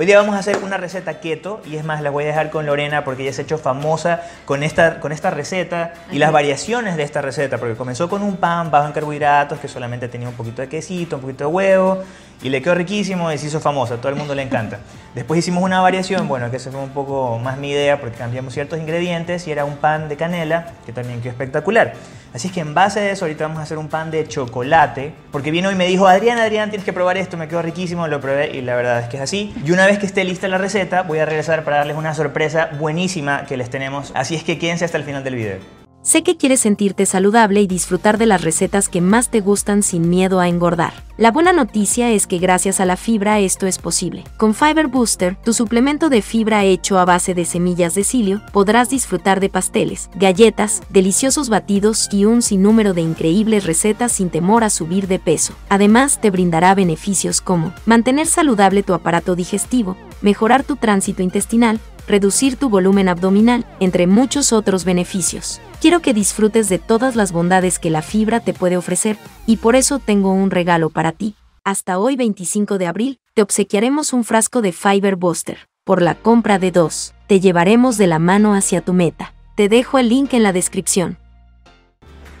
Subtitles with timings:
[0.00, 2.48] Hoy día vamos a hacer una receta keto y es más, la voy a dejar
[2.48, 6.32] con Lorena porque ella se ha hecho famosa con esta, con esta receta y las
[6.32, 10.26] variaciones de esta receta, porque comenzó con un pan bajo en carbohidratos que solamente tenía
[10.26, 12.02] un poquito de quesito, un poquito de huevo
[12.42, 14.78] y le quedó riquísimo y se hizo famosa, todo el mundo le encanta.
[15.14, 18.54] Después hicimos una variación, bueno, que esa fue un poco más mi idea porque cambiamos
[18.54, 21.92] ciertos ingredientes y era un pan de canela que también quedó espectacular.
[22.32, 25.12] Así es que en base a eso ahorita vamos a hacer un pan de chocolate,
[25.32, 28.20] porque vino y me dijo, Adrián, Adrián, tienes que probar esto, me quedó riquísimo, lo
[28.20, 29.52] probé y la verdad es que es así.
[29.64, 32.70] Y una vez que esté lista la receta, voy a regresar para darles una sorpresa
[32.78, 35.79] buenísima que les tenemos, así es que quédense hasta el final del video.
[36.02, 40.08] Sé que quieres sentirte saludable y disfrutar de las recetas que más te gustan sin
[40.08, 40.94] miedo a engordar.
[41.18, 44.24] La buena noticia es que gracias a la fibra esto es posible.
[44.38, 48.88] Con Fiber Booster, tu suplemento de fibra hecho a base de semillas de cilio, podrás
[48.88, 54.70] disfrutar de pasteles, galletas, deliciosos batidos y un sinnúmero de increíbles recetas sin temor a
[54.70, 55.52] subir de peso.
[55.68, 62.56] Además, te brindará beneficios como mantener saludable tu aparato digestivo, mejorar tu tránsito intestinal, reducir
[62.56, 65.60] tu volumen abdominal, entre muchos otros beneficios.
[65.80, 69.76] Quiero que disfrutes de todas las bondades que la fibra te puede ofrecer, y por
[69.76, 71.34] eso tengo un regalo para ti.
[71.64, 75.68] Hasta hoy 25 de abril, te obsequiaremos un frasco de Fiber Buster.
[75.84, 79.34] Por la compra de dos, te llevaremos de la mano hacia tu meta.
[79.56, 81.18] Te dejo el link en la descripción.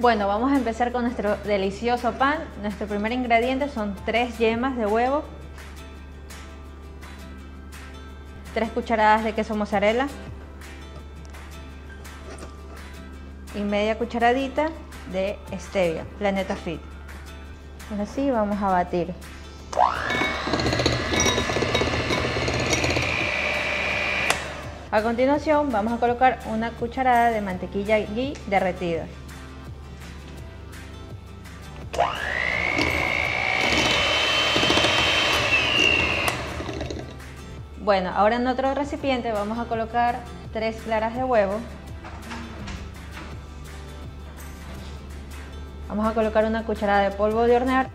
[0.00, 2.38] Bueno, vamos a empezar con nuestro delicioso pan.
[2.62, 5.24] Nuestro primer ingrediente son tres yemas de huevo,
[8.54, 10.08] 3 cucharadas de queso mozzarella
[13.54, 14.70] y media cucharadita
[15.12, 16.80] de stevia, Planeta Fit.
[17.90, 19.14] Ahora sí, vamos a batir.
[24.90, 29.06] A continuación vamos a colocar una cucharada de mantequilla ghee derretida.
[37.88, 40.20] Bueno, ahora en otro recipiente vamos a colocar
[40.52, 41.58] tres claras de huevo.
[45.88, 47.88] Vamos a colocar una cucharada de polvo de hornear.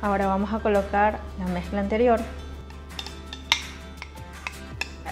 [0.00, 2.20] Ahora vamos a colocar la mezcla anterior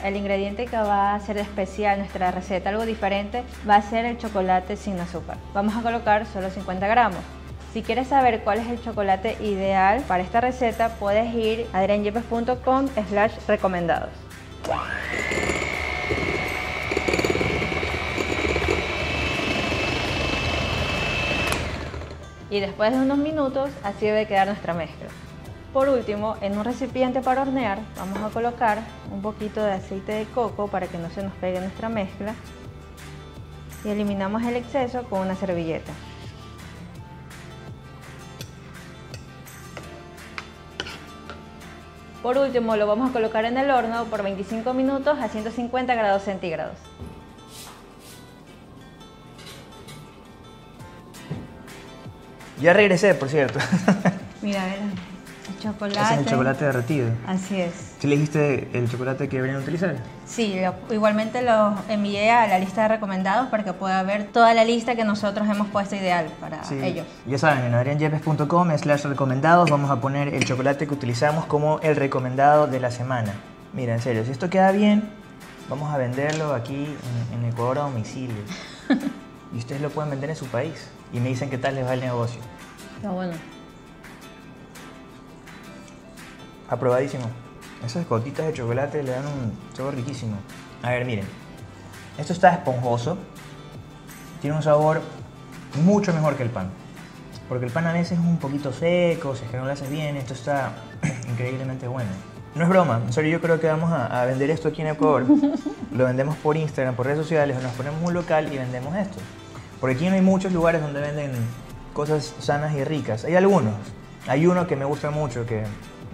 [0.04, 4.18] el ingrediente que va a hacer especial nuestra receta, algo diferente, va a ser el
[4.18, 5.36] chocolate sin azúcar.
[5.54, 7.20] Vamos a colocar solo 50 gramos.
[7.72, 12.88] Si quieres saber cuál es el chocolate ideal para esta receta, puedes ir a adrianyepes.com
[13.08, 14.10] slash recomendados.
[22.50, 25.08] Y después de unos minutos, así debe quedar nuestra mezcla.
[25.72, 30.26] Por último, en un recipiente para hornear vamos a colocar un poquito de aceite de
[30.26, 32.34] coco para que no se nos pegue nuestra mezcla
[33.82, 35.92] y eliminamos el exceso con una servilleta.
[42.22, 46.22] Por último, lo vamos a colocar en el horno por 25 minutos a 150 grados
[46.22, 46.76] centígrados.
[52.60, 53.58] Ya regresé, por cierto.
[54.42, 54.62] Mira,
[55.60, 56.00] Chocolate.
[56.00, 57.10] Ese es el chocolate derretido.
[57.26, 57.72] Así es.
[57.98, 59.96] ¿Sí le dijiste el chocolate que deberían utilizar?
[60.26, 60.56] Sí,
[60.90, 64.94] igualmente lo envié a la lista de recomendados para que pueda ver toda la lista
[64.94, 67.06] que nosotros hemos puesto ideal para ellos.
[67.26, 71.96] Ya saben, en adrianyepes.com slash recomendados vamos a poner el chocolate que utilizamos como el
[71.96, 73.34] recomendado de la semana.
[73.72, 75.08] Mira, en serio, si esto queda bien,
[75.68, 76.86] vamos a venderlo aquí
[77.32, 78.42] en, Ecuador a domicilio.
[79.54, 80.88] y ustedes lo pueden vender en su país.
[81.12, 82.40] Y me dicen qué tal les va el negocio.
[82.96, 83.34] Está bueno.
[86.72, 87.24] Aprobadísimo.
[87.84, 90.36] Esas gotitas de chocolate le dan un sabor riquísimo.
[90.82, 91.26] A ver, miren.
[92.16, 93.18] Esto está esponjoso.
[94.40, 95.02] Tiene un sabor
[95.84, 96.70] mucho mejor que el pan.
[97.46, 99.90] Porque el pan a veces es un poquito seco, si es que no lo haces
[99.90, 100.16] bien.
[100.16, 100.72] Esto está
[101.28, 102.08] increíblemente bueno.
[102.54, 105.26] No es broma, en serio yo creo que vamos a, vender esto aquí en Ecuador.
[105.92, 109.18] Lo vendemos por Instagram, por redes sociales, o nos ponemos un local y vendemos esto.
[109.78, 111.32] Porque aquí no hay muchos lugares donde venden
[111.92, 113.24] cosas sanas y ricas.
[113.26, 113.74] Hay algunos.
[114.26, 115.64] Hay uno que me gusta mucho, que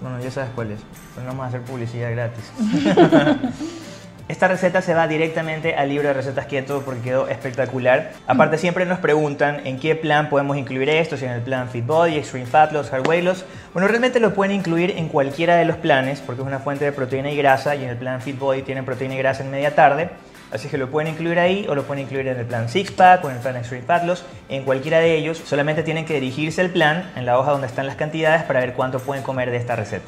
[0.01, 0.81] bueno, ya sabes cuál es.
[1.15, 2.53] Pues vamos a hacer publicidad gratis.
[4.29, 8.13] Esta receta se va directamente al libro de recetas keto porque quedó espectacular.
[8.27, 11.87] Aparte siempre nos preguntan en qué plan podemos incluir esto, si en el plan Fit
[11.87, 13.47] Body, Extreme Fat Loss, Hard Weight Loss.
[13.73, 16.93] Bueno, realmente lo pueden incluir en cualquiera de los planes porque es una fuente de
[16.93, 19.75] proteína y grasa y en el plan Fit Body tienen proteína y grasa en media
[19.75, 20.11] tarde.
[20.53, 23.25] Así que lo pueden incluir ahí o lo pueden incluir en el plan Six Pack
[23.25, 24.25] o en el plan Extreme Fat Loss.
[24.49, 27.87] En cualquiera de ellos, solamente tienen que dirigirse al plan en la hoja donde están
[27.87, 30.07] las cantidades para ver cuánto pueden comer de esta receta.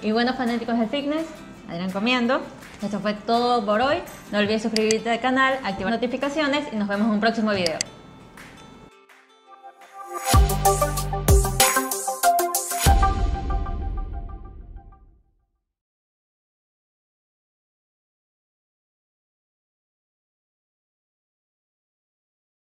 [0.00, 1.26] Y bueno, fanáticos del fitness,
[1.68, 2.40] Adrián comiendo.
[2.82, 3.98] Esto fue todo por hoy.
[4.30, 7.78] No olvides suscribirte al canal, activar notificaciones y nos vemos en un próximo video.